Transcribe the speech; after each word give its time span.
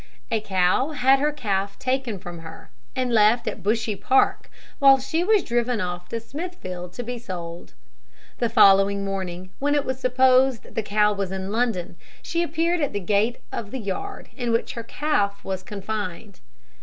A 0.31 0.41
cow 0.41 0.93
had 0.93 1.19
her 1.19 1.31
calf 1.31 1.77
taken 1.77 2.17
from 2.17 2.39
her, 2.39 2.71
and 2.95 3.13
left 3.13 3.47
at 3.47 3.61
Bushy 3.61 3.95
Park, 3.95 4.49
while 4.79 4.97
she 4.97 5.23
was 5.23 5.43
driven 5.43 5.79
off 5.79 6.09
to 6.09 6.19
Smithfield 6.19 6.91
to 6.93 7.03
be 7.03 7.19
sold. 7.19 7.75
The 8.39 8.49
following 8.49 9.05
morning, 9.05 9.51
when 9.59 9.75
it 9.75 9.85
was 9.85 9.99
supposed 9.99 10.73
the 10.73 10.81
cow 10.81 11.13
was 11.13 11.31
in 11.31 11.51
London, 11.51 11.97
she 12.23 12.41
appeared 12.41 12.81
at 12.81 12.93
the 12.93 12.99
gate 12.99 13.41
of 13.51 13.69
the 13.69 13.77
yard 13.77 14.29
in 14.35 14.51
which 14.51 14.73
her 14.73 14.81
calf 14.81 15.43
was 15.45 15.61
confined. 15.61 16.39